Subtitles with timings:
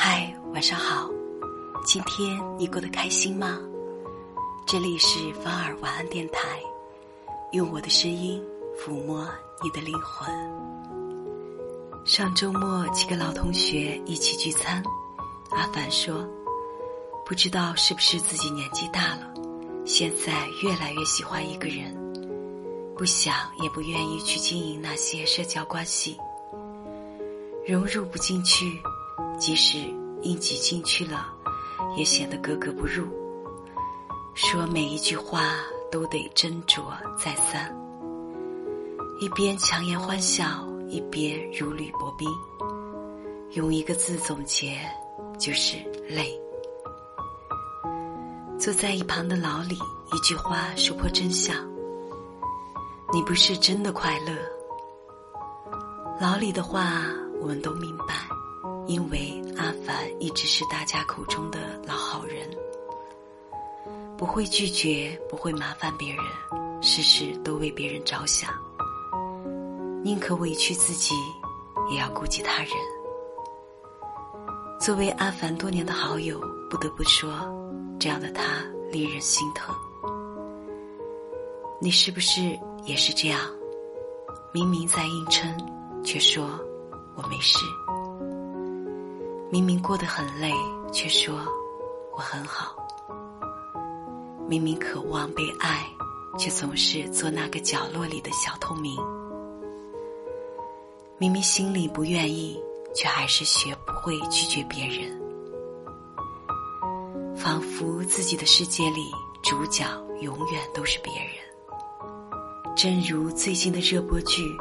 [0.00, 1.10] 嗨，晚上好，
[1.84, 3.58] 今天你过得开心吗？
[4.64, 6.60] 这里是芳儿晚安电台，
[7.50, 8.40] 用我的声音
[8.78, 9.28] 抚摸
[9.60, 10.32] 你的灵魂。
[12.04, 14.80] 上周末几个老同学一起聚餐，
[15.50, 16.24] 阿凡说
[17.26, 19.34] ：“不知道是不是自己年纪大了，
[19.84, 21.92] 现在越来越喜欢一个人，
[22.96, 26.16] 不想也不愿意去经营那些社交关系，
[27.66, 28.80] 融入不进去，
[29.38, 29.78] 即使
[30.22, 31.32] 硬挤进去了，
[31.96, 33.06] 也显得格格不入。”
[34.34, 35.56] 说每一句话
[35.90, 36.82] 都得斟酌
[37.16, 37.76] 再三，
[39.20, 42.28] 一边强颜欢笑，一边如履薄冰。
[43.52, 44.78] 用一个字总结，
[45.38, 45.76] 就是
[46.08, 46.38] 累。
[48.60, 49.74] 坐在一旁的老李
[50.12, 51.56] 一句话说破真相：
[53.12, 54.36] 你不是真的快乐。
[56.20, 57.02] 老李的话
[57.40, 58.27] 我们都明白，
[58.88, 62.48] 因为阿凡一直是大家口中的老好人。
[64.16, 66.24] 不会拒绝，不会麻烦别人，
[66.82, 68.50] 事事都为别人着想，
[70.02, 71.14] 宁可委屈自己，
[71.92, 72.70] 也要顾及他人。
[74.80, 77.30] 作为阿凡多年的好友，不得不说，
[78.00, 78.42] 这样的他
[78.90, 79.72] 令人心疼。
[81.78, 83.38] 你是不是也是这样？
[84.50, 85.54] 明明在硬撑，
[86.02, 86.58] 却说
[87.14, 87.58] 我没事；
[89.50, 90.52] 明明过得很累，
[90.92, 91.40] 却说
[92.12, 92.76] 我很好。
[94.46, 95.86] 明明渴望被爱，
[96.38, 98.94] 却总是做那个角落里的小透明。
[101.16, 102.62] 明明心里不愿意，
[102.94, 105.18] 却还是学不会拒绝别人。
[107.34, 109.00] 仿佛自己的世界里，
[109.42, 109.82] 主角
[110.20, 111.32] 永远都是别人。
[112.76, 114.42] 正如最近的热播剧《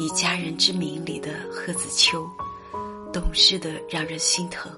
[0.00, 2.28] 以家人之名》里的贺子秋，
[3.14, 4.72] 懂事的让人心疼。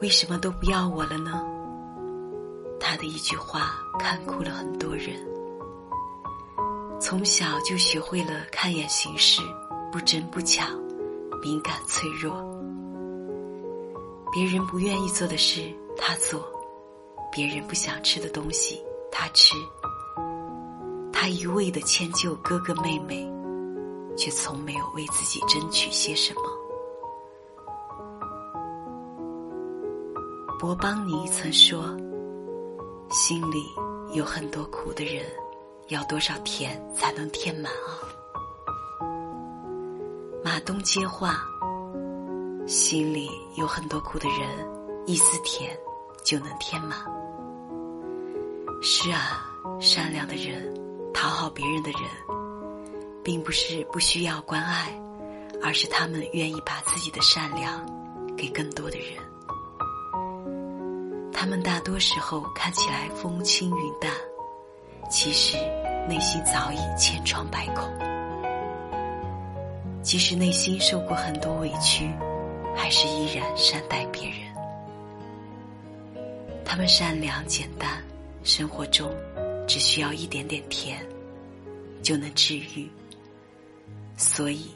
[0.00, 1.46] 为什么都不要我了呢？
[2.80, 3.70] 他的一句话
[4.00, 5.14] 看哭了很多人。
[7.00, 9.40] 从小就学会了看眼行事，
[9.92, 10.76] 不争不抢，
[11.40, 12.44] 敏感脆弱。
[14.32, 16.44] 别人不愿意做的事他做，
[17.30, 18.82] 别人不想吃的东西
[19.12, 19.54] 他吃。
[21.12, 23.24] 他一味的迁就哥哥妹妹，
[24.20, 26.42] 却从没有为自己争取些什么。
[30.60, 31.82] 博邦尼曾说。
[33.12, 33.66] 心里
[34.12, 35.26] 有很多苦的人，
[35.88, 37.98] 要多少甜才能填满啊？
[40.44, 41.42] 马东接话：
[42.68, 44.48] 心里有很多苦的人，
[45.06, 45.76] 一丝甜
[46.22, 47.00] 就能填满。
[48.80, 49.44] 是啊，
[49.80, 50.72] 善良的人，
[51.12, 52.02] 讨好别人的人，
[53.22, 54.92] 并不是不需要关爱，
[55.62, 57.84] 而是他们愿意把自己的善良
[58.36, 59.08] 给更多的人。
[61.32, 64.12] 他们大多时候看起来风轻云淡，
[65.10, 65.56] 其实
[66.08, 67.88] 内心早已千疮百孔。
[70.02, 72.10] 即使内心受过很多委屈，
[72.74, 74.38] 还是依然善待别人。
[76.64, 78.02] 他们善良简单，
[78.42, 79.10] 生活中
[79.66, 81.04] 只需要一点点甜，
[82.02, 82.90] 就能治愈。
[84.20, 84.70] 所以，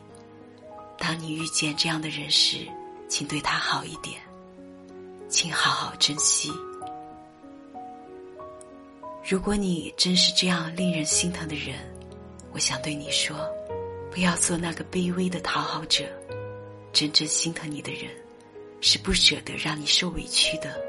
[0.96, 2.66] 当你遇见这样的人时，
[3.08, 4.18] 请对他好一点。
[5.28, 6.50] 请好好珍惜。
[9.28, 11.76] 如果你真是这样令人心疼的人，
[12.52, 13.36] 我想对你说，
[14.10, 16.04] 不要做那个卑微的讨好者。
[16.92, 18.10] 真正心疼你的人，
[18.80, 20.80] 是不舍得让你受委屈的。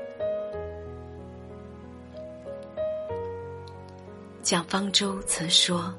[4.41, 5.93] 蒋方舟曾说：“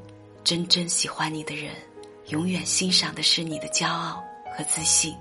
[0.45, 1.75] 真正喜欢你的人，
[2.29, 4.23] 永远欣赏的是你的骄傲
[4.57, 5.17] 和自信，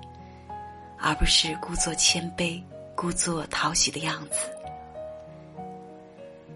[0.98, 2.62] 而不是故作谦卑。”
[2.96, 4.38] 故作讨喜的样子。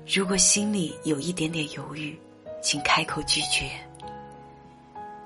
[0.06, 2.18] 如果心里有一点点犹豫，
[2.62, 3.68] 请开口拒绝。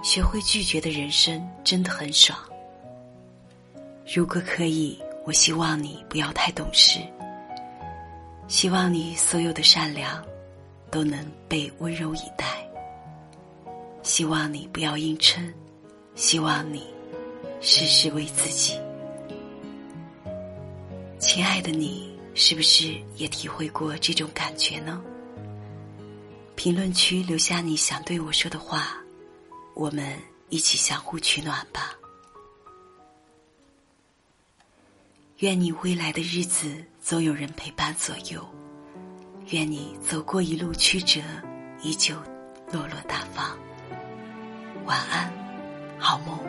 [0.02, 2.36] 学会拒绝的人生真的很爽。
[4.12, 6.98] 如果可以，我希望你不要太懂事。
[8.48, 10.20] 希望你所有的善良
[10.90, 12.63] 都能被温柔以待。
[14.04, 15.52] 希望你不要硬撑。
[16.14, 16.86] 希望你
[17.60, 18.78] 事事为自己。
[21.18, 25.02] 亲爱的你，是不是也体会过这种感觉呢？
[26.54, 28.96] 评论区留下你想对我说的话，
[29.74, 30.16] 我们
[30.50, 31.92] 一起相互取暖吧。
[35.38, 38.48] 愿你未来的日子总有人陪伴左右，
[39.48, 41.20] 愿你走过一路曲折，
[41.82, 42.14] 依旧
[42.70, 43.58] 落落大方。
[46.04, 46.43] 好梦。